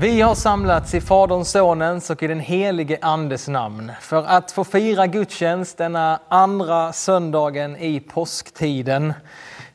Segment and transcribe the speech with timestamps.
[0.00, 4.64] Vi har samlats i Faderns, Sonens och i den helige Andes namn för att få
[4.64, 9.12] fira gudstjänst denna andra söndagen i påsktiden.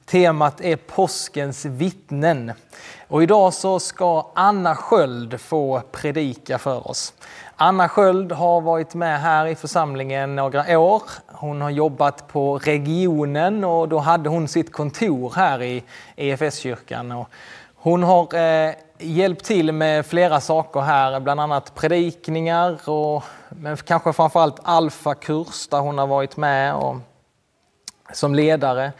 [0.05, 2.51] Temat är påskens vittnen.
[3.07, 7.13] Och idag så ska Anna Sköld få predika för oss.
[7.55, 11.03] Anna Sköld har varit med här i församlingen några år.
[11.27, 15.83] Hon har jobbat på regionen och då hade hon sitt kontor här i
[16.15, 17.25] EFS-kyrkan.
[17.75, 24.13] Hon har eh, hjälpt till med flera saker här, bland annat predikningar och men kanske
[24.13, 26.95] framförallt Alfa-kurs där hon har varit med och,
[28.13, 28.91] som ledare.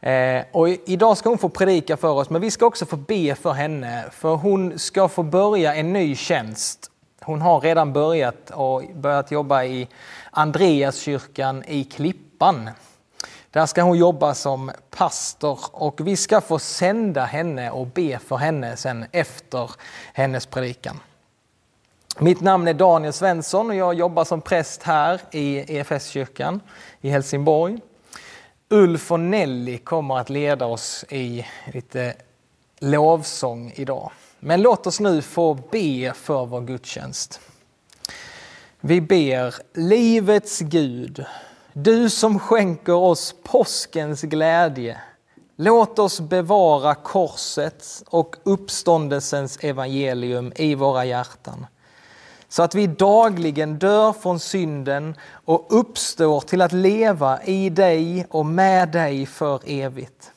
[0.00, 3.34] Eh, och idag ska hon få predika för oss, men vi ska också få be
[3.34, 6.90] för henne, för hon ska få börja en ny tjänst.
[7.22, 9.88] Hon har redan börjat och börjat jobba i
[10.30, 12.70] Andreaskyrkan i Klippan.
[13.50, 18.36] Där ska hon jobba som pastor och vi ska få sända henne och be för
[18.36, 19.70] henne sen efter
[20.12, 21.00] hennes predikan.
[22.18, 26.60] Mitt namn är Daniel Svensson och jag jobbar som präst här i EFS-kyrkan
[27.00, 27.78] i Helsingborg.
[28.68, 32.14] Ulf och Nelly kommer att leda oss i lite
[32.78, 34.10] lovsång idag.
[34.40, 37.40] Men låt oss nu få be för vår gudstjänst.
[38.80, 41.24] Vi ber livets Gud,
[41.72, 44.98] du som skänker oss påskens glädje.
[45.56, 51.66] Låt oss bevara korsets och uppståndelsens evangelium i våra hjärtan
[52.50, 58.46] så att vi dagligen dör från synden och uppstår till att leva i dig och
[58.46, 60.32] med dig för evigt.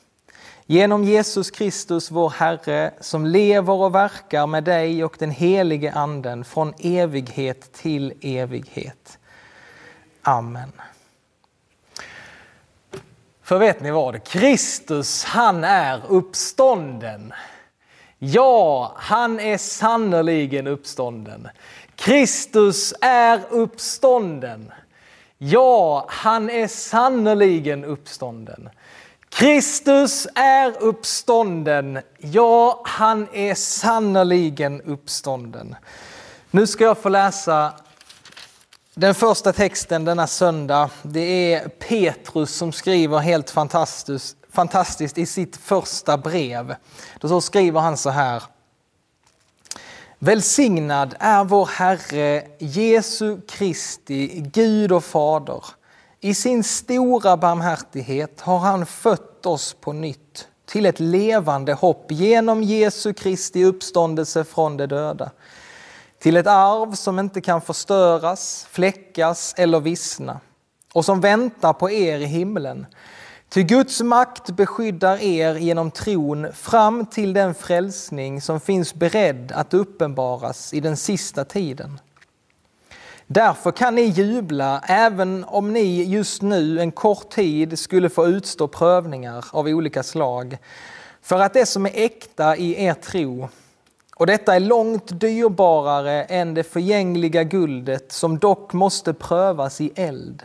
[0.66, 6.44] Genom Jesus Kristus, vår Herre, som lever och verkar med dig och den helige Anden
[6.44, 9.18] från evighet till evighet.
[10.22, 10.72] Amen.
[13.44, 14.24] För vet ni vad?
[14.24, 17.32] Kristus, han är uppstånden.
[18.18, 21.48] Ja, han är sannerligen uppstånden.
[21.96, 24.72] Kristus är uppstånden.
[25.38, 28.68] Ja, han är sannerligen uppstånden.
[29.28, 31.98] Kristus är uppstånden.
[32.18, 35.76] Ja, han är sannerligen uppstånden.
[36.50, 37.72] Nu ska jag få läsa
[38.94, 40.90] den första texten denna söndag.
[41.02, 46.74] Det är Petrus som skriver helt fantastiskt, fantastiskt i sitt första brev.
[47.20, 48.42] Då så skriver han så här.
[50.18, 55.64] Välsignad är vår Herre Jesu Kristi Gud och Fader.
[56.20, 62.62] I sin stora barmhärtighet har han fött oss på nytt till ett levande hopp genom
[62.62, 65.30] Jesu Kristi uppståndelse från de döda.
[66.24, 70.40] Till ett arv som inte kan förstöras, fläckas eller vissna
[70.92, 72.86] och som väntar på er i himlen
[73.48, 79.74] Ty Guds makt beskyddar er genom tron fram till den frälsning som finns beredd att
[79.74, 82.00] uppenbaras i den sista tiden.
[83.26, 88.68] Därför kan ni jubla även om ni just nu en kort tid skulle få utstå
[88.68, 90.58] prövningar av olika slag.
[91.22, 93.48] För att det som är äkta i er tro,
[94.16, 100.42] och detta är långt dyrbarare än det förgängliga guldet som dock måste prövas i eld,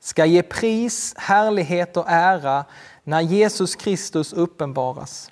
[0.00, 2.64] ska ge pris, härlighet och ära
[3.04, 5.30] när Jesus Kristus uppenbaras.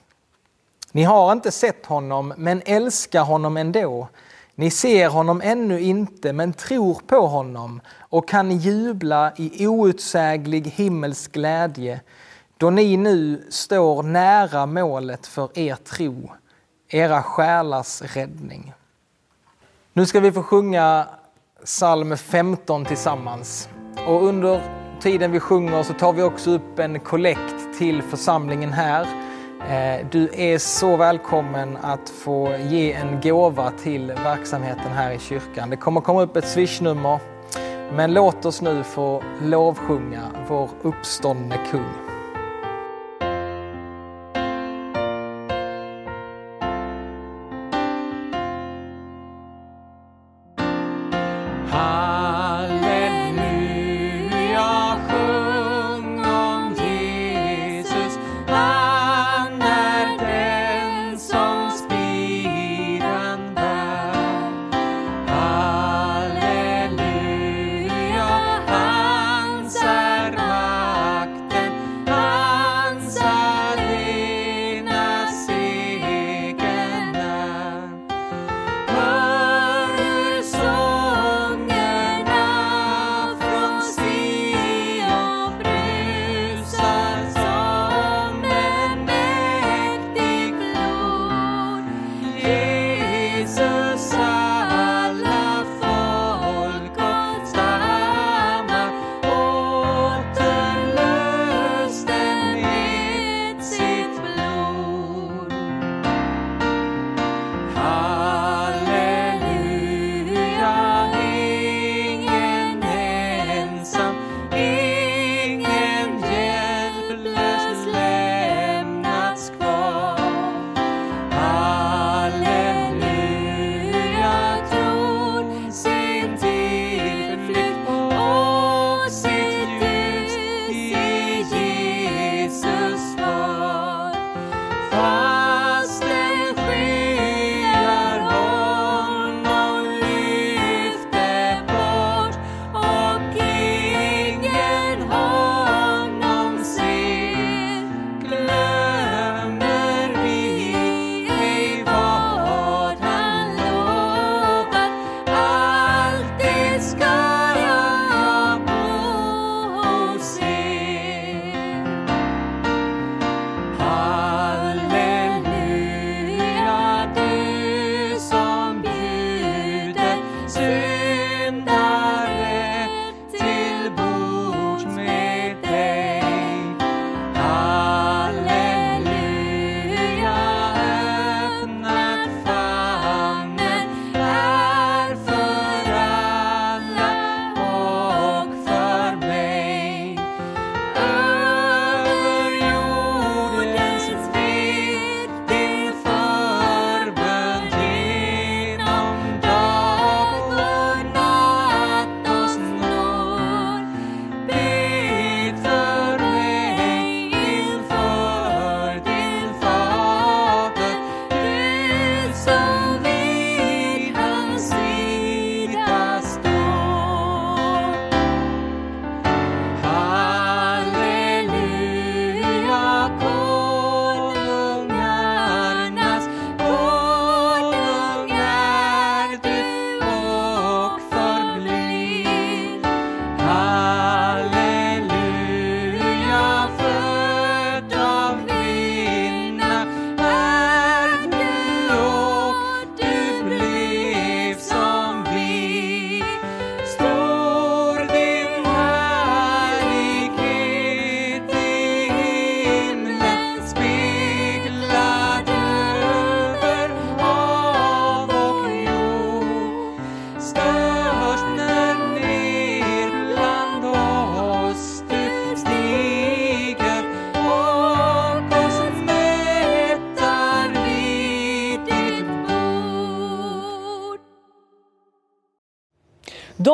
[0.92, 4.08] Ni har inte sett honom, men älskar honom ändå.
[4.54, 11.32] Ni ser honom ännu inte, men tror på honom och kan jubla i outsäglig himmelsk
[11.32, 12.00] glädje
[12.58, 16.30] då ni nu står nära målet för er tro,
[16.88, 18.72] era själars räddning.
[19.92, 21.06] Nu ska vi få sjunga
[21.64, 23.68] psalm 15 tillsammans.
[24.06, 24.60] Och under
[25.00, 29.06] tiden vi sjunger så tar vi också upp en kollekt till församlingen här.
[29.70, 35.70] Eh, du är så välkommen att få ge en gåva till verksamheten här i kyrkan.
[35.70, 37.20] Det kommer komma upp ett swishnummer.
[37.92, 42.05] Men låt oss nu få lovsjunga vår uppståndne kung.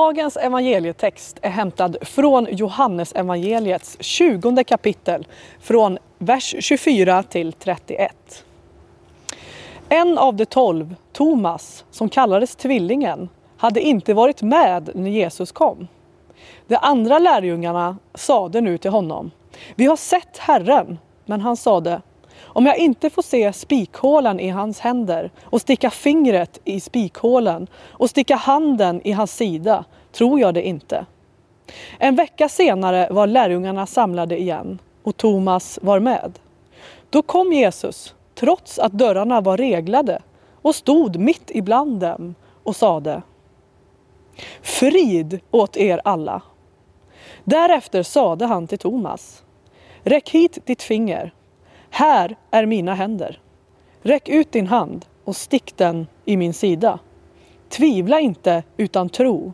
[0.03, 5.27] Dagens evangelietext är hämtad från Johannes evangeliets 20 kapitel
[5.61, 8.45] från vers 24 till 31.
[9.89, 15.89] En av de tolv, Thomas, som kallades Tvillingen, hade inte varit med när Jesus kom.
[16.67, 19.31] De andra lärjungarna sade nu till honom,
[19.75, 22.03] vi har sett Herren, men han sade,
[22.45, 28.11] om jag inte får se spikhålen i hans händer och sticka fingret i spikhålen och
[28.11, 31.07] sticka handen i hans sida tror jag det inte.
[31.99, 36.39] En vecka senare var lärjungarna samlade igen och Thomas var med.
[37.11, 40.23] Då kom Jesus, trots att dörrarna var reglade
[40.63, 43.23] och stod mitt ibland dem och sade
[44.63, 46.43] Frid åt er alla.
[47.45, 49.43] Därefter sade han till Thomas
[50.05, 51.33] Räck hit ditt finger
[51.95, 53.41] här är mina händer.
[54.03, 56.99] Räck ut din hand och stick den i min sida.
[57.69, 59.53] Tvivla inte utan tro.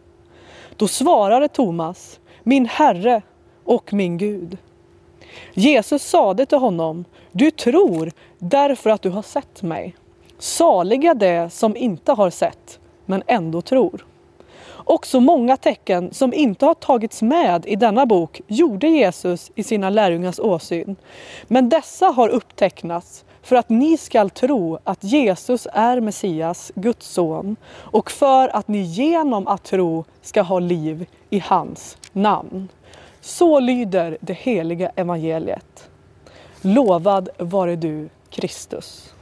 [0.77, 3.23] Då svarade Thomas, min Herre
[3.65, 4.59] och min Gud.
[5.55, 9.97] Jesus sade till honom, du tror därför att du har sett mig.
[10.39, 14.07] Saliga det som inte har sett, men ändå tror.
[14.89, 19.91] Också många tecken som inte har tagits med i denna bok gjorde Jesus i sina
[19.91, 20.97] lärjungars åsyn.
[21.47, 27.57] Men dessa har upptecknats för att ni skall tro att Jesus är Messias, Guds son
[27.73, 32.69] och för att ni genom att tro ska ha liv i hans namn.
[33.21, 35.91] Så lyder det heliga evangeliet.
[36.61, 39.13] Lovad vare du, Kristus.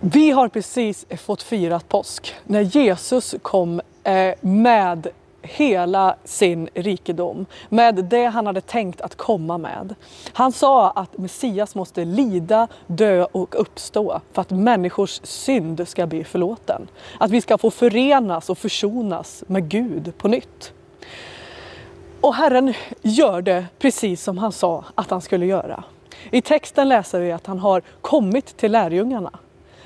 [0.00, 5.08] Vi har precis fått firat påsk när Jesus kom Eh, med
[5.42, 9.94] hela sin rikedom, med det han hade tänkt att komma med.
[10.32, 16.24] Han sa att Messias måste lida, dö och uppstå för att människors synd ska bli
[16.24, 16.88] förlåten.
[17.18, 20.72] Att vi ska få förenas och försonas med Gud på nytt.
[22.20, 25.84] Och Herren gör det precis som han sa att han skulle göra.
[26.30, 29.30] I texten läser vi att han har kommit till lärjungarna.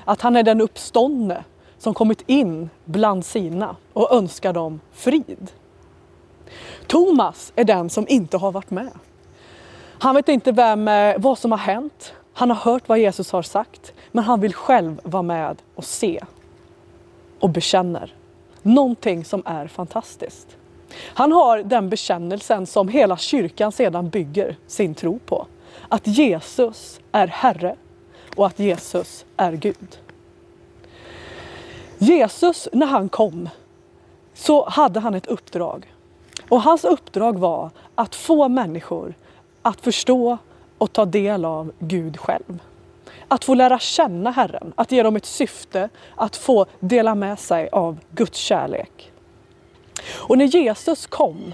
[0.05, 1.43] Att han är den uppståndne
[1.87, 5.51] som kommit in bland sina och önskar dem frid.
[6.87, 8.91] Thomas är den som inte har varit med.
[9.99, 12.13] Han vet inte vem, eh, vad som har hänt.
[12.33, 16.23] Han har hört vad Jesus har sagt, men han vill själv vara med och se
[17.39, 18.13] och bekänner.
[18.61, 20.57] Någonting som är fantastiskt.
[21.03, 25.47] Han har den bekännelsen som hela kyrkan sedan bygger sin tro på.
[25.89, 27.75] Att Jesus är Herre
[28.35, 29.97] och att Jesus är Gud.
[31.97, 33.49] Jesus, när han kom,
[34.33, 35.93] så hade han ett uppdrag.
[36.49, 39.13] Och hans uppdrag var att få människor
[39.61, 40.37] att förstå
[40.77, 42.59] och ta del av Gud själv.
[43.27, 47.69] Att få lära känna Herren, att ge dem ett syfte, att få dela med sig
[47.69, 49.11] av Guds kärlek.
[50.13, 51.53] Och när Jesus kom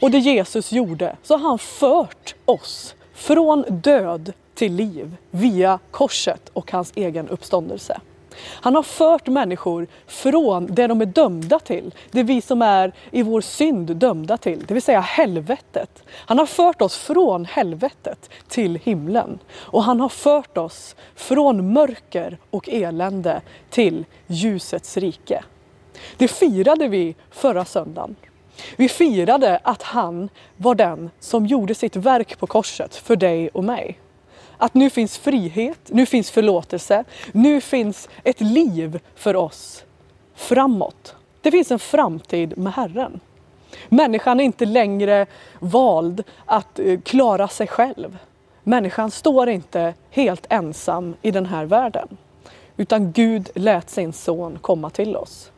[0.00, 6.48] och det Jesus gjorde så har han fört oss från död till liv via korset
[6.52, 8.00] och hans egen uppståndelse.
[8.38, 13.22] Han har fört människor från det de är dömda till, det vi som är i
[13.22, 16.02] vår synd dömda till, det vill säga helvetet.
[16.10, 22.38] Han har fört oss från helvetet till himlen och han har fört oss från mörker
[22.50, 25.44] och elände till ljusets rike.
[26.16, 28.16] Det firade vi förra söndagen.
[28.76, 33.64] Vi firade att han var den som gjorde sitt verk på korset för dig och
[33.64, 33.98] mig.
[34.62, 39.84] Att nu finns frihet, nu finns förlåtelse, nu finns ett liv för oss
[40.34, 41.14] framåt.
[41.40, 43.20] Det finns en framtid med Herren.
[43.88, 45.26] Människan är inte längre
[45.58, 48.18] vald att eh, klara sig själv.
[48.62, 52.08] Människan står inte helt ensam i den här världen.
[52.76, 55.50] Utan Gud lät sin son komma till oss.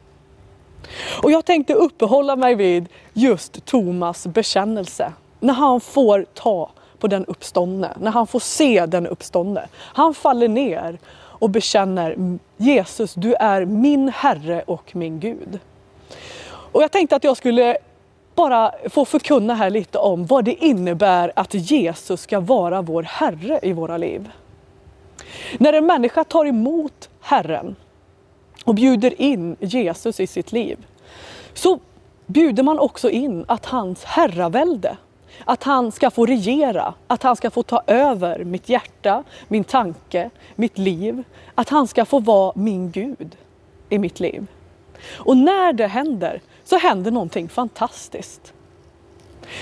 [1.23, 5.12] Och jag tänkte uppehålla mig vid just Thomas bekännelse.
[5.40, 6.70] När han får ta
[7.04, 9.68] på den uppståndne, när han får se den uppståndne.
[9.76, 15.58] Han faller ner och bekänner Jesus, du är min Herre och min Gud.
[16.46, 17.76] Och jag tänkte att jag skulle
[18.34, 23.61] bara få förkunna här lite om vad det innebär att Jesus ska vara vår Herre
[23.62, 24.30] i våra liv.
[25.58, 27.76] När en människa tar emot Herren
[28.64, 30.87] och bjuder in Jesus i sitt liv
[31.54, 31.78] så
[32.26, 34.96] bjuder man också in att hans herravälde
[35.44, 40.30] att han ska få regera, att han ska få ta över mitt hjärta, min tanke,
[40.54, 41.24] mitt liv.
[41.54, 43.36] Att han ska få vara min Gud
[43.88, 44.46] i mitt liv.
[45.12, 48.52] Och när det händer så händer någonting fantastiskt.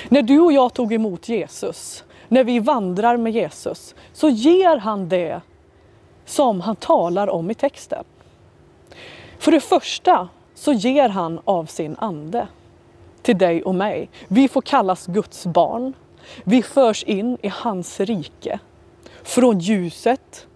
[0.09, 5.09] När du och jag tog emot Jesus, när vi vandrar med Jesus, så ger han
[5.09, 5.41] det
[6.25, 8.05] som han talar om i texten.
[9.39, 12.47] För det första så ger han av sin ande
[13.23, 14.11] till dig och mig.
[14.29, 15.93] Vi får kallas Guds barn.
[16.45, 18.59] Vi förs in i hans rike.
[19.23, 20.47] Från ljuset,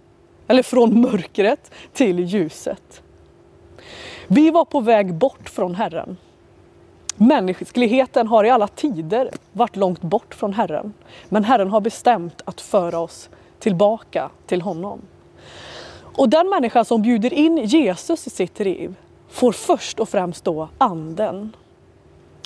[0.47, 3.03] eller från mörkret till ljuset.
[4.27, 6.17] Vi var på väg bort från Herren.
[7.17, 10.93] Mänskligheten har i alla tider varit långt bort från Herren.
[11.29, 15.01] Men Herren har bestämt att föra oss tillbaka till honom.
[16.17, 18.95] Och den människa som bjuder in Jesus i sitt liv
[19.29, 21.53] får först och främst då anden.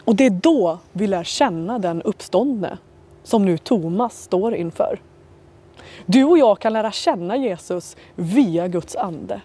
[0.04, 2.78] Och det är då vi lär känna den uppståndne
[3.22, 5.00] som nu Thomas står inför.
[6.06, 9.40] Du och jag kan lära känna Jesus via Guds ande.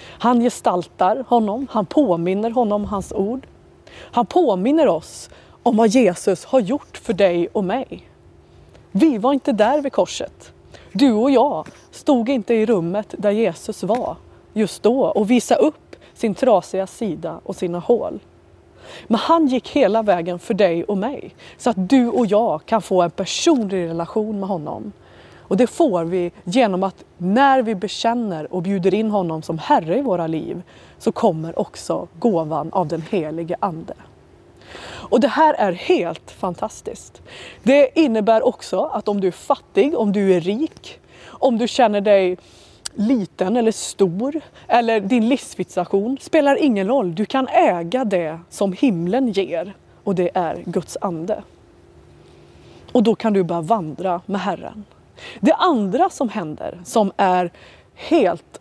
[0.00, 3.46] Han gestaltar honom, han påminner honom hans ord.
[3.96, 5.30] Han påminner oss
[5.62, 8.08] om vad Jesus har gjort för dig och mig.
[8.92, 10.52] Vi var inte där vid korset.
[10.92, 14.16] Du och jag stod inte i rummet där Jesus var
[14.52, 18.20] just då och visade upp sin trasiga sida och sina hål.
[19.06, 22.82] Men han gick hela vägen för dig och mig så att du och jag kan
[22.82, 24.92] få en personlig relation med honom.
[25.38, 29.98] Och det får vi genom att när vi bekänner och bjuder in honom som Herre
[29.98, 30.62] i våra liv
[30.98, 33.94] så kommer också gåvan av den helige Ande.
[35.10, 37.22] Och det här är helt fantastiskt.
[37.62, 42.00] Det innebär också att om du är fattig, om du är rik, om du känner
[42.00, 42.36] dig
[42.98, 47.14] liten eller stor eller din livssituation spelar ingen roll.
[47.14, 49.74] Du kan äga det som himlen ger
[50.04, 51.42] och det är Guds ande.
[52.92, 54.84] Och då kan du börja vandra med Herren.
[55.40, 57.50] Det andra som händer som är
[57.94, 58.60] helt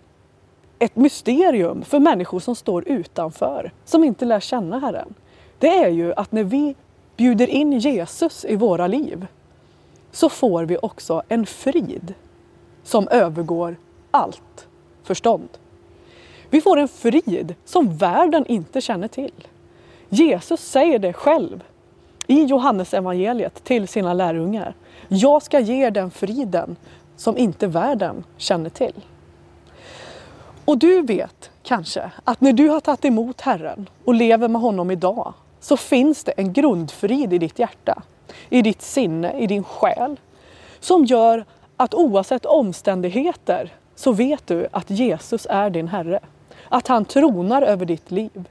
[0.80, 5.14] ett mysterium för människor som står utanför, som inte lär känna Herren.
[5.60, 6.76] Det är ju att när vi
[7.18, 9.28] bjuder in Jesus i våra liv
[10.12, 12.14] så får vi också en frid
[12.84, 13.76] som övergår
[14.18, 14.68] allt
[15.04, 15.50] förstånd.
[16.50, 19.48] Vi får en frid som världen inte känner till.
[20.10, 21.64] Jesus säger det själv
[22.28, 24.76] i Johannes evangeliet till sina lärjungar.
[25.08, 26.76] Jag ska ge er den friden
[27.16, 29.06] som inte världen känner till.
[30.66, 34.92] Och du vet kanske att när du har tagit emot Herren och lever med honom
[34.92, 38.02] idag så finns det en grundfrid i ditt hjärta,
[38.50, 40.20] i ditt sinne, i din själ
[40.80, 41.46] som gör
[41.78, 46.20] att oavsett omständigheter så vet du att Jesus är din Herre.
[46.70, 48.50] Att han tronar över ditt liv.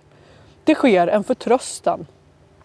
[0.64, 2.06] Det sker en förtröstan.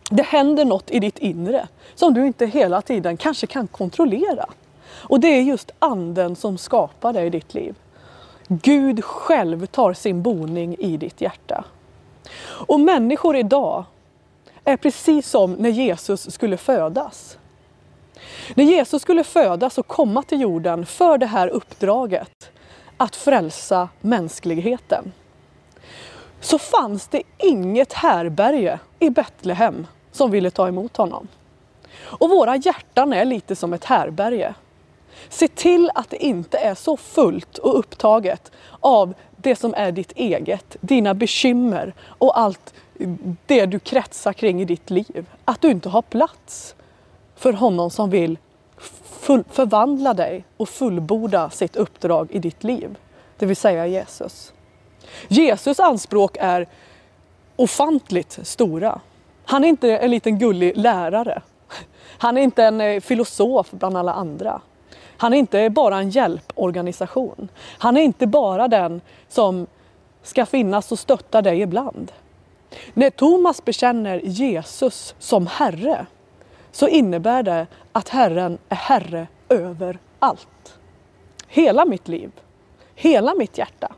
[0.09, 4.45] Det händer något i ditt inre som du inte hela tiden kanske kan kontrollera.
[4.91, 7.75] Och det är just anden som skapar det i ditt liv.
[8.47, 11.63] Gud själv tar sin boning i ditt hjärta.
[12.67, 13.83] Och människor idag
[14.63, 17.37] är precis som när Jesus skulle födas.
[18.55, 22.50] När Jesus skulle födas och komma till jorden för det här uppdraget
[23.01, 25.11] att frälsa mänskligheten
[26.39, 31.27] så fanns det inget härberge i Betlehem som ville ta emot honom.
[32.01, 34.53] Och våra hjärtan är lite som ett härberge.
[35.29, 40.11] Se till att det inte är så fullt och upptaget av det som är ditt
[40.11, 42.73] eget, dina bekymmer och allt
[43.45, 45.25] det du kretsar kring i ditt liv.
[45.45, 46.75] Att du inte har plats
[47.35, 48.37] för honom som vill
[49.03, 52.97] full, förvandla dig och fullborda sitt uppdrag i ditt liv.
[53.37, 54.53] Det vill säga Jesus.
[55.27, 56.67] Jesus anspråk är
[57.55, 59.01] ofantligt stora.
[59.45, 61.41] Han är inte en liten gullig lärare.
[62.17, 64.61] Han är inte en eh, filosof bland alla andra.
[65.17, 67.49] Han är inte bara en hjälporganisation.
[67.77, 69.67] Han är inte bara den som
[70.23, 72.11] ska finnas och stötta dig ibland.
[72.93, 76.05] När Thomas bekänner Jesus som Herre
[76.71, 80.79] så innebär det att Herren är Herre över allt.
[81.47, 82.31] Hela mitt liv,
[82.95, 83.93] hela mitt hjärta,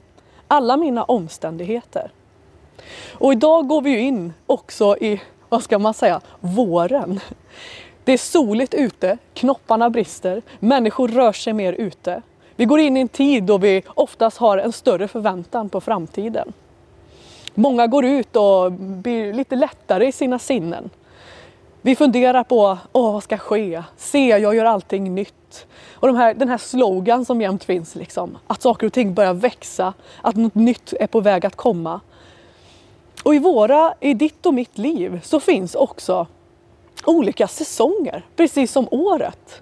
[0.47, 2.11] alla mina omständigheter.
[3.11, 7.19] Och idag går vi ju in också i, vad ska man säga, våren.
[8.03, 12.21] Det är soligt ute, knopparna brister, människor rör sig mer ute.
[12.55, 16.53] Vi går in i en tid då vi oftast har en större förväntan på framtiden.
[17.53, 20.89] Många går ut och blir lite lättare i sina sinnen.
[21.85, 23.83] Vi funderar på, åh vad ska ske?
[23.97, 25.67] Se, jag gör allting nytt.
[25.91, 29.33] Och de här, den här slogan som jämt finns, liksom, att saker och ting börjar
[29.33, 31.99] växa, att något nytt är på väg att komma.
[33.23, 36.27] Och i, våra, i ditt och mitt liv så finns också
[37.05, 39.61] olika säsonger, precis som året.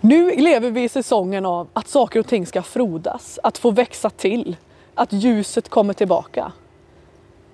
[0.00, 4.10] Nu lever vi i säsongen av att saker och ting ska frodas, att få växa
[4.10, 4.56] till,
[4.94, 6.52] att ljuset kommer tillbaka.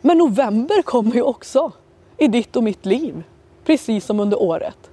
[0.00, 1.72] Men november kommer ju också
[2.20, 3.22] i ditt och mitt liv,
[3.64, 4.90] precis som under året.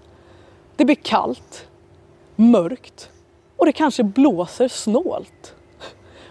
[0.76, 1.68] Det blir kallt,
[2.36, 3.10] mörkt
[3.58, 5.56] och det kanske blåser snålt.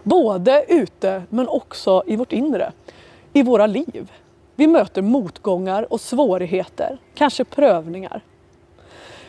[0.03, 2.73] Både ute men också i vårt inre,
[3.33, 4.13] i våra liv.
[4.55, 8.21] Vi möter motgångar och svårigheter, kanske prövningar.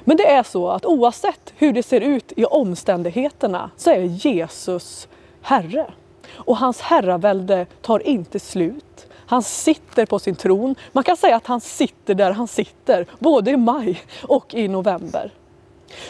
[0.03, 5.07] Men det är så att oavsett hur det ser ut i omständigheterna så är Jesus
[5.41, 5.85] Herre.
[6.31, 9.07] Och hans herravälde tar inte slut.
[9.27, 10.75] Han sitter på sin tron.
[10.91, 15.31] Man kan säga att han sitter där han sitter, både i maj och i november.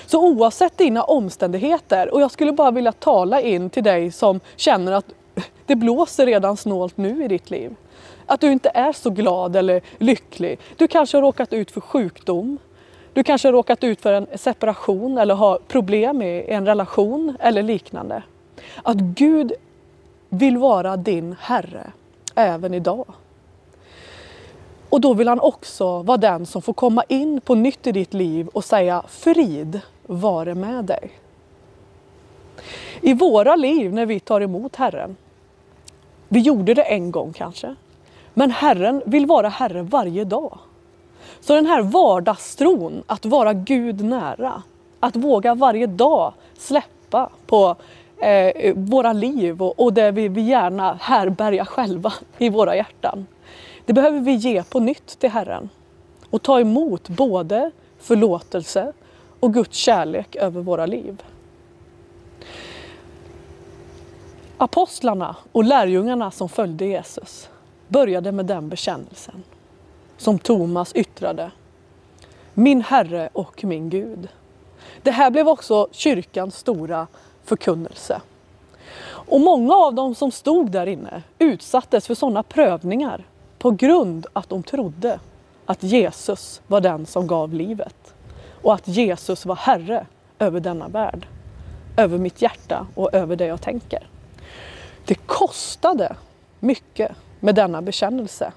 [0.05, 4.91] Så oavsett dina omständigheter, och jag skulle bara vilja tala in till dig som känner
[4.91, 5.05] att
[5.65, 7.75] det blåser redan snålt nu i ditt liv.
[8.25, 10.59] Att du inte är så glad eller lycklig.
[10.75, 12.57] Du kanske har råkat ut för sjukdom.
[13.13, 17.63] Du kanske har råkat ut för en separation eller har problem i en relation eller
[17.63, 18.23] liknande.
[18.83, 19.53] Att Gud
[20.29, 21.91] vill vara din Herre
[22.37, 23.05] även idag.
[24.89, 28.13] Och då vill han också vara den som får komma in på nytt i ditt
[28.13, 31.11] liv och säga frid vare med dig.
[33.01, 35.15] I våra liv när vi tar emot Herren,
[36.27, 37.75] vi gjorde det en gång kanske,
[38.33, 40.59] men Herren vill vara Herre varje dag.
[41.39, 44.63] Så den här vardagstron, att vara Gud nära,
[44.99, 47.75] att våga varje dag släppa på
[48.19, 53.27] eh, våra liv och, och det vi, vi gärna härbärgar själva i våra hjärtan.
[53.85, 55.69] Det behöver vi ge på nytt till Herren
[56.29, 58.93] och ta emot både förlåtelse
[59.39, 61.23] och Guds kärlek över våra liv.
[64.57, 67.49] Apostlarna och lärjungarna som följde Jesus
[67.87, 69.43] började med den bekännelsen
[70.17, 71.51] som Thomas yttrade.
[72.53, 74.27] Min Herre och min Gud.
[75.01, 77.07] Det här blev också kyrkans stora
[77.47, 78.21] förkunnelse.
[79.09, 83.23] Och många av dem som stod där inne utsattes för sådana prövningar
[83.59, 85.19] på grund att de trodde
[85.65, 88.13] att Jesus var den som gav livet
[88.61, 90.05] och att Jesus var Herre
[90.39, 91.27] över denna värld,
[91.97, 94.07] över mitt hjärta och över det jag tänker.
[95.05, 96.15] Det kostade
[96.59, 98.51] mycket med denna bekännelse.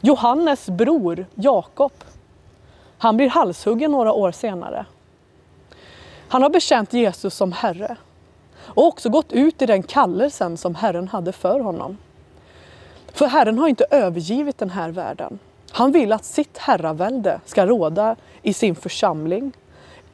[0.00, 1.92] Johannes bror Jakob,
[2.98, 4.86] han blir halshuggen några år senare.
[6.30, 7.96] Han har bekänt Jesus som Herre
[8.58, 11.98] och också gått ut i den kallelsen som Herren hade för honom.
[13.12, 15.38] För Herren har inte övergivit den här världen.
[15.70, 19.52] Han vill att sitt herravälde ska råda i sin församling,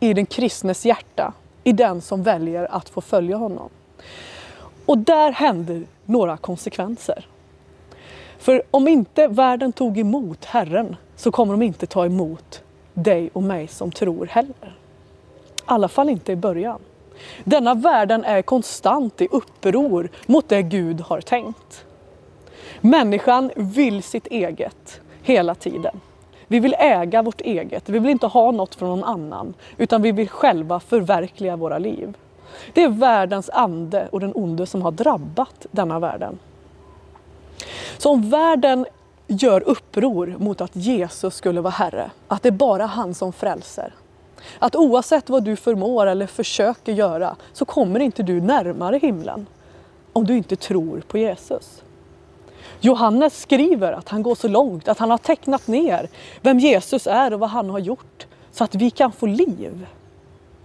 [0.01, 1.33] i den kristnes hjärta,
[1.65, 3.69] i den som väljer att få följa honom.
[4.87, 7.27] Och där händer några konsekvenser.
[8.39, 12.63] För om inte världen tog emot Herren så kommer de inte ta emot
[12.95, 14.77] dig och mig som tror heller.
[15.67, 16.79] I alla fall inte i början.
[17.45, 21.85] Denna världen är konstant i uppror mot det Gud har tänkt.
[22.81, 26.01] Människan vill sitt eget hela tiden.
[26.47, 30.13] Vi vill äga vårt eget, vi vill inte ha något från någon annan utan vi
[30.13, 32.17] vill själva förverkliga våra liv.
[32.73, 36.39] Det är världens ande och den onde som har drabbat denna världen.
[37.99, 38.87] Så om världen
[39.27, 43.95] gör uppror mot att Jesus skulle vara Herre, att det är bara han som frälser.
[44.59, 49.47] Att oavsett vad du förmår eller försöker göra så kommer inte du närmare himlen
[50.13, 51.83] om du inte tror på Jesus.
[52.81, 56.09] Johannes skriver att han går så långt att han har tecknat ner
[56.41, 59.87] vem Jesus är och vad han har gjort så att vi kan få liv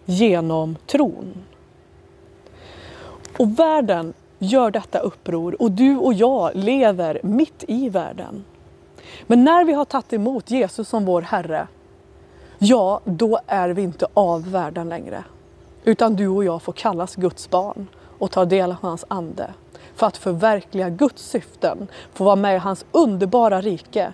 [0.06, 1.34] genom tron.
[3.38, 8.44] Och världen gör detta uppror och du och jag lever mitt i världen.
[9.28, 11.68] Men när vi har tagit emot Jesus som vår Herre,
[12.64, 15.24] ja, då är vi inte av världen längre.
[15.84, 19.54] Utan du och jag får kallas Guds barn och ta del av hans ande
[19.96, 24.14] för att förverkliga Guds syften, få vara med i hans underbara rike.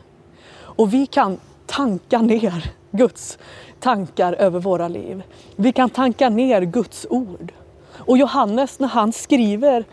[0.59, 3.37] Och vi kan tanka ner Guds
[3.79, 5.23] tankar över våra liv.
[5.55, 7.53] Vi kan tanka ner Guds ord.
[7.93, 9.85] Och Johannes när han skriver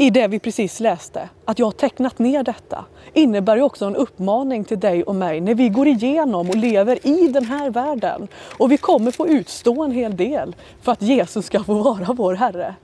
[0.00, 3.96] i det vi precis läste, att jag har tecknat ner detta, innebär ju också en
[3.96, 8.28] uppmaning till dig och mig när vi går igenom och lever i den här världen.
[8.58, 12.34] Och vi kommer få utstå en hel del för att Jesus ska få vara vår
[12.34, 12.74] Herre.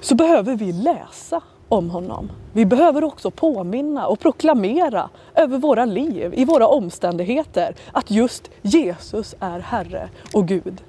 [0.00, 2.30] Så behöver vi läsa om honom.
[2.52, 9.34] Vi behöver också påminna och proklamera över våra liv, i våra omständigheter, att just Jesus
[9.40, 10.82] är Herre och Gud.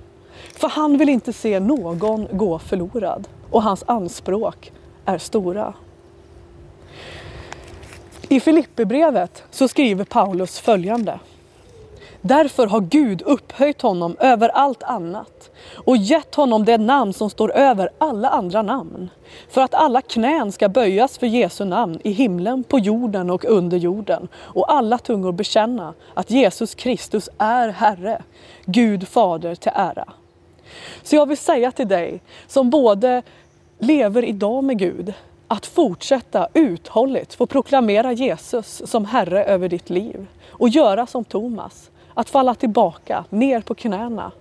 [0.55, 4.71] För han vill inte se någon gå förlorad och hans anspråk
[5.05, 5.73] är stora.
[8.29, 11.19] I Filipperbrevet så skriver Paulus följande.
[12.21, 17.51] Därför har Gud upphöjt honom över allt annat och gett honom det namn som står
[17.51, 19.09] över alla andra namn.
[19.49, 23.77] För att alla knän ska böjas för Jesu namn i himlen, på jorden och under
[23.77, 28.23] jorden och alla tungor bekänna att Jesus Kristus är Herre,
[28.65, 30.13] Gud Fader till ära.
[31.03, 33.21] Så jag vill säga till dig som både
[33.81, 35.13] lever idag med Gud,
[35.47, 41.91] att fortsätta uthålligt få proklamera Jesus som Herre över ditt liv och göra som Thomas,
[42.13, 44.31] att falla tillbaka ner på knäna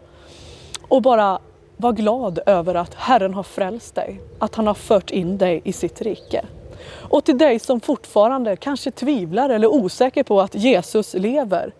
[0.88, 1.38] och bara
[1.76, 5.72] vara glad över att Herren har frälst dig, att han har fört in dig i
[5.72, 6.44] sitt rike.
[6.90, 11.72] Och till dig som fortfarande kanske tvivlar eller är osäker på att Jesus lever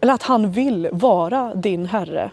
[0.00, 2.30] eller att han vill vara din Herre,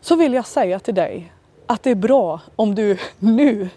[0.00, 1.32] så vill jag säga till dig
[1.68, 3.68] att det är bra om du nu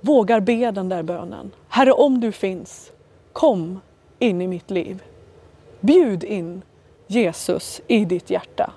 [0.00, 1.50] vågar be den där bönen.
[1.68, 2.92] Herre, om du finns,
[3.32, 3.80] kom
[4.18, 5.02] in i mitt liv.
[5.80, 6.62] Bjud in
[7.06, 8.72] Jesus i ditt hjärta,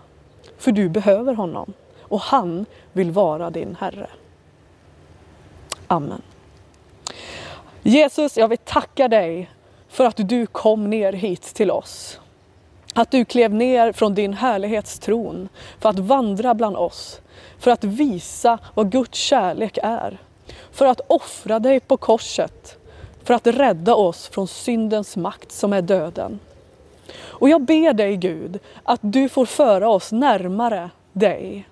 [0.58, 4.10] för du behöver honom och han vill vara din Herre.
[5.88, 6.22] Amen.
[7.84, 9.52] Jesus, jag vill tacka dig
[9.88, 12.20] för att du kom ner hit till oss.
[12.98, 17.22] Att du klev ner från din härlighetstron för att vandra bland oss,
[17.60, 20.18] för att visa vad Guds kärlek är,
[20.72, 22.78] för att offra dig på korset,
[23.24, 26.40] för att rädda oss från syndens makt som är döden.
[27.18, 31.68] Och jag ber dig Gud att du får föra oss närmare dig.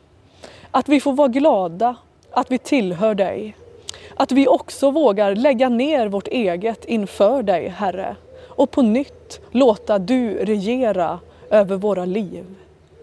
[0.72, 1.96] Att vi får vara glada
[2.32, 3.58] att vi tillhör dig.
[4.16, 8.16] Att vi också vågar lägga ner vårt eget inför dig, Herre.
[8.48, 11.19] Och på nytt låta du regera
[11.50, 12.46] över våra liv,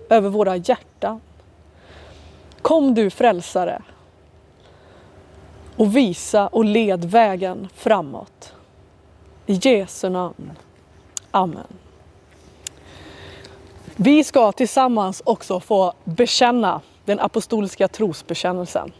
[0.08, 1.20] över våra hjärtan.
[2.62, 3.82] Kom du frälsare
[5.76, 8.52] och visa och led vägen framåt.
[9.46, 10.50] I Jesu namn.
[11.30, 11.66] Amen.
[13.96, 18.92] Vi ska tillsammans också få bekänna den apostoliska trosbekännelsen.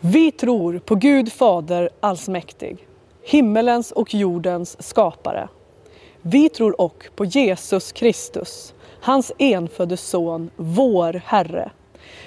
[0.00, 2.86] Vi tror på Gud Fader allsmäktig,
[3.22, 5.48] himmelens och jordens skapare.
[6.28, 11.70] Vi tror också på Jesus Kristus, hans enfödde son, vår Herre,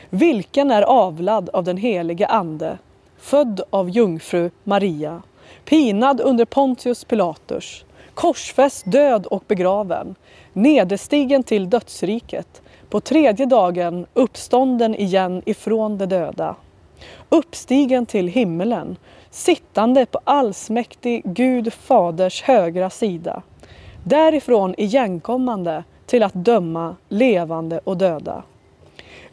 [0.10, 2.78] vilken är avlad av den helige Ande,
[3.18, 5.22] född av jungfru Maria,
[5.66, 10.16] pinad under Pontius Pilatus, korsfäst, död och begraven,
[10.54, 16.56] nederstigen till dödsriket, på tredje dagen uppstånden igen ifrån de döda,
[17.30, 18.98] uppstigen till himmelen,
[19.30, 23.44] sittande på allsmäktig Gud Faders högra sida,
[24.10, 28.44] därifrån igenkommande till att döma levande och döda.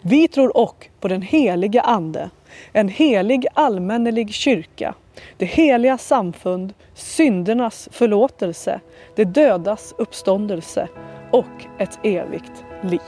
[0.00, 2.30] Vi tror och på den heliga Ande,
[2.72, 4.94] en helig allmännelig kyrka,
[5.36, 8.80] det heliga samfund, syndernas förlåtelse,
[9.14, 10.88] det dödas uppståndelse
[11.30, 13.00] och ett evigt liv.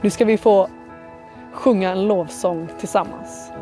[0.00, 0.68] Nu ska vi få
[1.52, 3.52] sjunga en lovsång tillsammans.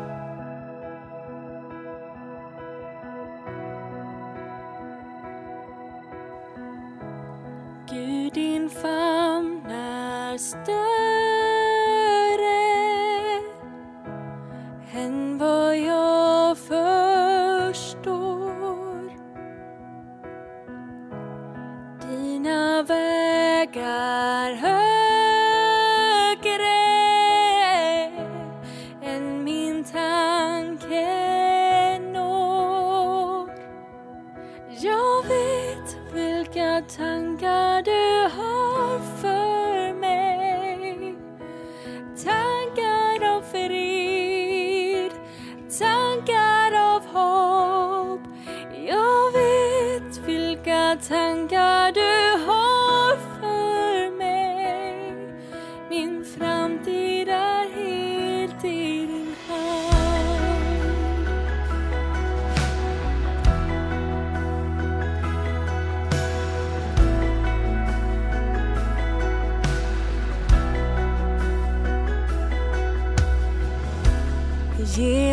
[10.53, 10.98] Är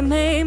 [0.06, 0.44] Ge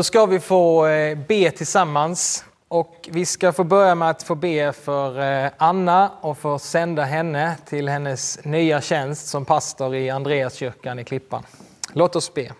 [0.00, 4.34] Då ska vi få eh, be tillsammans och vi ska få börja med att få
[4.34, 10.10] be för eh, Anna och få sända henne till hennes nya tjänst som pastor i
[10.10, 11.42] Andreaskyrkan i Klippan.
[11.92, 12.52] Låt oss be.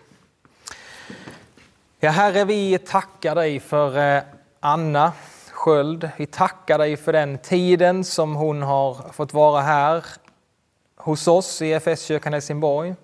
[1.99, 4.23] Ja, Herre, vi tackar dig för eh,
[4.59, 5.11] Anna
[5.51, 6.09] Sköld.
[6.17, 10.05] Vi tackar dig för den tiden som hon har fått vara här
[10.97, 12.95] hos oss i EFS-kyrkan Helsingborg.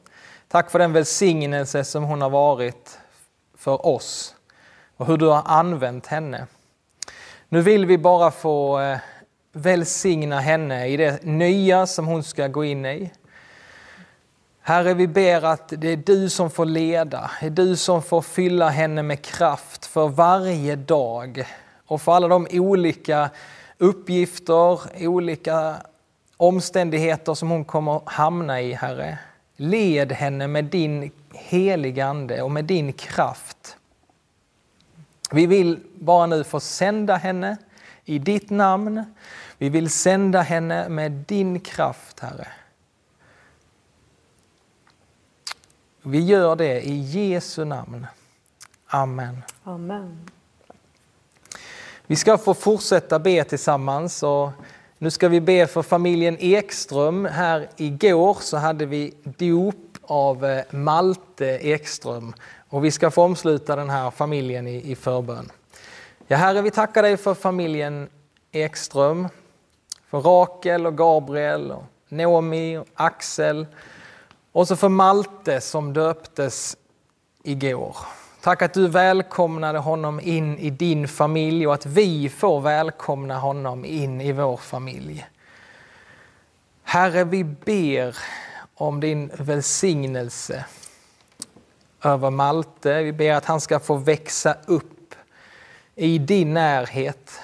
[0.47, 3.00] Tack för den välsignelse som hon har varit
[3.58, 4.36] för oss
[4.98, 6.48] och hur du har använt henne.
[7.50, 8.98] Nu vill vi bara få eh,
[9.52, 13.12] välsigna henne i det nya som hon ska gå in i.
[14.62, 18.22] Herre, vi ber att det är du som får leda, det är du som får
[18.22, 21.48] fylla henne med kraft för varje dag
[21.88, 23.30] och för alla de olika
[23.78, 25.76] uppgifter, olika
[26.38, 29.17] omständigheter som hon kommer hamna i, Herre.
[29.56, 33.78] Led henne med din heliga Ande och med din kraft.
[35.32, 37.58] Vi vill bara nu få sända henne
[38.06, 39.04] i ditt namn.
[39.58, 42.47] Vi vill sända henne med din kraft, Herre.
[46.02, 48.08] Vi gör det i Jesu namn.
[48.88, 49.43] Amen.
[49.63, 50.30] Amen.
[52.08, 54.50] Vi ska få fortsätta be tillsammans och
[54.97, 57.26] nu ska vi be för familjen Ekström.
[57.26, 59.76] Här igår så hade vi dop
[60.08, 62.34] av eh, Malte Ekström
[62.70, 65.52] och vi ska få omsluta den här familjen i, i förbön.
[66.28, 68.10] Ja, Herre, vi tackar dig för familjen
[68.52, 69.28] Ekström,
[70.10, 73.67] för Rakel och Gabriel, och Naomi och Axel
[74.52, 76.78] och så för Malte som döptes
[77.43, 77.98] igår.
[78.41, 83.86] Tack att du välkomnade honom in i din familj och att vi får välkomna honom
[83.86, 85.28] in i vår familj.
[86.84, 88.17] Herre, vi ber
[88.78, 90.66] om din välsignelse
[92.04, 93.04] över Malte.
[93.04, 95.16] Vi ber att han ska få växa upp
[95.96, 97.40] i din närhet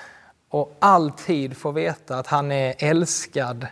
[0.49, 3.67] och alltid få veta att han är älskad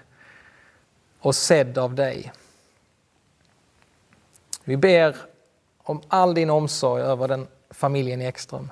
[1.19, 2.32] och sedd av dig.
[4.63, 5.15] Vi ber
[5.78, 8.71] om all din omsorg över den familjen Ekström.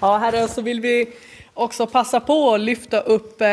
[0.00, 1.14] Ja, Herre, så vill vi
[1.54, 3.48] också passa på att lyfta upp eh,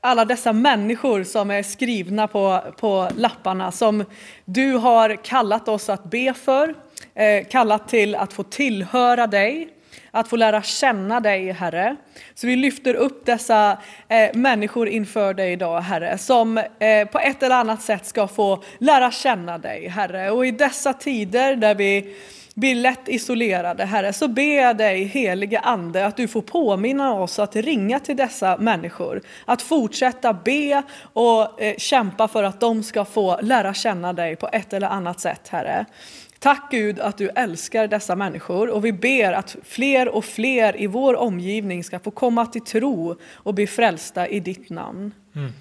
[0.00, 4.04] alla dessa människor som är skrivna på, på lapparna som
[4.44, 6.74] du har kallat oss att be för,
[7.14, 9.68] eh, kallat till att få tillhöra dig,
[10.10, 11.96] att få lära känna dig, Herre.
[12.34, 17.42] Så vi lyfter upp dessa eh, människor inför dig idag, Herre, som eh, på ett
[17.42, 20.30] eller annat sätt ska få lära känna dig, Herre.
[20.30, 22.16] Och i dessa tider där vi
[22.58, 27.38] blir lätt isolerade, Herre, så ber jag dig, helige Ande, att du får påminna oss
[27.38, 29.22] att ringa till dessa människor.
[29.44, 34.48] Att fortsätta be och eh, kämpa för att de ska få lära känna dig på
[34.52, 35.86] ett eller annat sätt, Herre.
[36.38, 40.86] Tack Gud att du älskar dessa människor och vi ber att fler och fler i
[40.86, 45.12] vår omgivning ska få komma till tro och bli frälsta i ditt namn.
[45.34, 45.52] Mm.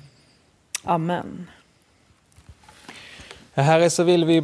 [0.84, 1.48] Amen.
[3.54, 4.44] Herre, så vill vi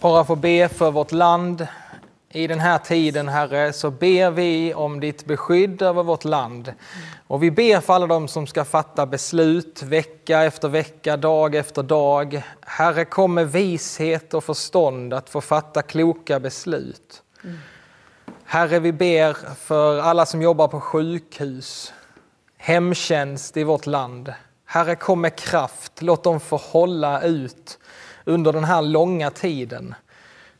[0.00, 1.66] bara få be för vårt land.
[2.30, 6.72] I den här tiden, Herre, så ber vi om ditt beskydd över vårt land.
[7.26, 11.82] Och vi ber för alla de som ska fatta beslut vecka efter vecka, dag efter
[11.82, 12.42] dag.
[12.60, 17.22] Herre, kom med vishet och förstånd att få fatta kloka beslut.
[18.44, 21.92] Herre, vi ber för alla som jobbar på sjukhus,
[22.56, 24.32] hemtjänst i vårt land.
[24.64, 26.02] Herre, kom med kraft.
[26.02, 27.78] Låt dem få hålla ut
[28.26, 29.94] under den här långa tiden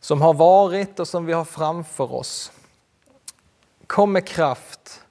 [0.00, 2.52] som har varit och som vi har framför oss.
[3.86, 5.02] Kom med kraft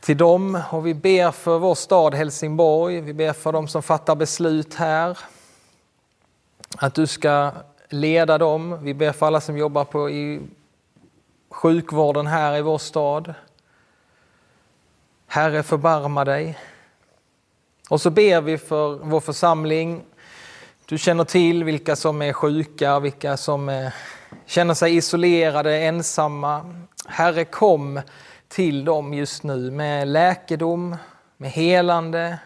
[0.00, 3.00] till dem och vi ber för vår stad Helsingborg.
[3.00, 5.18] Vi ber för dem som fattar beslut här.
[6.76, 7.52] Att du ska
[7.88, 8.78] leda dem.
[8.82, 10.40] Vi ber för alla som jobbar på i
[11.50, 13.34] sjukvården här i vår stad.
[15.26, 16.58] Herre, förbarma dig.
[17.90, 20.04] Och så ber vi för vår församling
[20.88, 23.92] du känner till vilka som är sjuka, vilka som eh,
[24.46, 26.74] känner sig isolerade, ensamma.
[27.06, 28.00] Herre, kom
[28.48, 30.96] till dem just nu med läkedom,
[31.36, 32.38] med helande,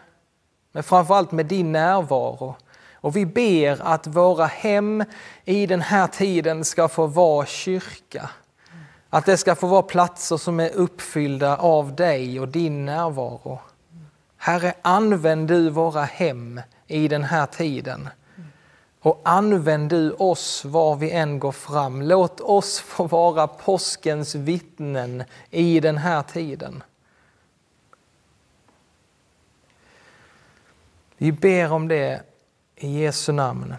[0.71, 2.55] men framförallt med din närvaro.
[2.93, 5.03] Och vi ber att våra hem
[5.45, 8.29] i den här tiden ska få vara kyrka.
[9.09, 13.59] Att det ska få vara platser som är uppfyllda av dig och din närvaro.
[14.37, 18.09] Herre, använd du våra hem i den här tiden.
[19.03, 22.01] Och använd du oss var vi än går fram.
[22.01, 26.83] Låt oss få vara påskens vittnen i den här tiden.
[31.17, 32.21] Vi ber om det
[32.75, 33.75] i Jesu namn.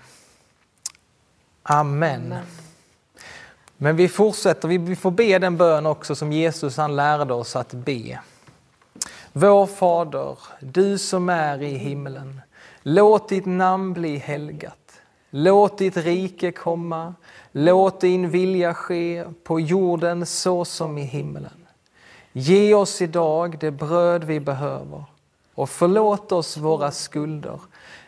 [1.63, 2.35] Amen.
[3.77, 7.73] Men vi fortsätter, vi får be den bön också som Jesus han lärde oss att
[7.73, 8.21] be.
[9.33, 12.41] Vår Fader, du som är i himlen.
[12.83, 14.82] Låt ditt namn bli helgat.
[15.35, 17.15] Låt ditt rike komma,
[17.53, 21.67] låt din vilja ske på jorden så som i himlen.
[22.33, 25.05] Ge oss idag det bröd vi behöver
[25.55, 27.61] och förlåt oss våra skulder,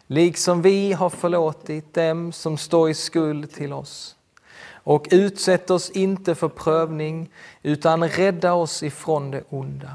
[0.07, 4.16] liksom vi har förlåtit dem som står i skuld till oss.
[4.68, 7.31] Och utsätt oss inte för prövning,
[7.62, 9.95] utan rädda oss ifrån det onda.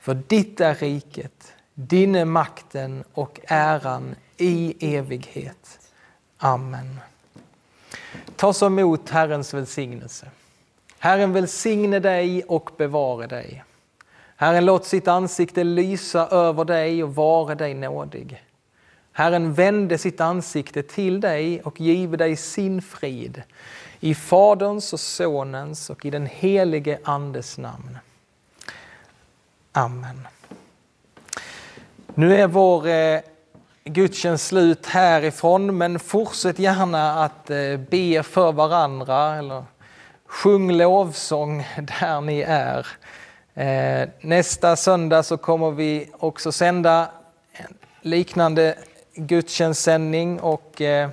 [0.00, 5.85] För ditt är riket, din är makten och äran i evighet.
[6.38, 7.00] Amen.
[8.36, 10.30] Ta så emot Herrens välsignelse.
[10.98, 13.64] Herren välsigne dig och bevare dig.
[14.36, 18.42] Herren låt sitt ansikte lysa över dig och vare dig nådig.
[19.12, 23.42] Herren vände sitt ansikte till dig och give dig sin frid.
[24.00, 27.98] I Faderns och Sonens och i den helige Andes namn.
[29.72, 30.28] Amen.
[32.14, 33.20] Nu är vår eh,
[33.86, 39.64] gudstjänst slut härifrån, men fortsätt gärna att eh, be för varandra eller
[40.26, 42.86] sjung lovsång där ni är.
[43.54, 47.08] Eh, nästa söndag så kommer vi också sända
[47.52, 48.78] en liknande
[49.14, 51.08] gudstjänstsändning och eh,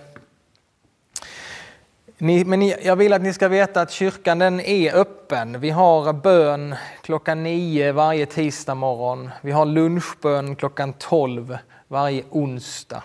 [2.18, 5.60] ni, men jag vill att ni ska veta att kyrkan den är öppen.
[5.60, 9.30] Vi har bön klockan nio varje tisdag morgon.
[9.42, 11.58] Vi har lunchbön klockan tolv
[11.94, 13.04] varje onsdag.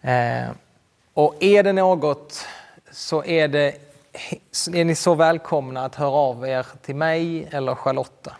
[0.00, 0.50] Eh,
[1.14, 2.46] och är det något
[2.90, 3.76] så är, det,
[4.72, 8.36] är ni så välkomna att höra av er till mig eller Charlotta.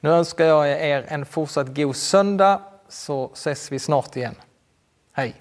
[0.00, 4.34] Nu önskar jag er en fortsatt god söndag så ses vi snart igen.
[5.12, 5.34] Hej!